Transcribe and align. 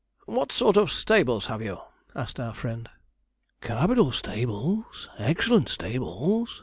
'What 0.25 0.51
sort 0.51 0.77
of 0.77 0.91
stables 0.91 1.45
have 1.45 1.61
you?' 1.61 1.77
asked 2.15 2.39
our 2.39 2.55
friend. 2.55 2.89
'Capital 3.61 4.11
stables 4.11 5.07
excellent 5.19 5.69
stables!' 5.69 6.59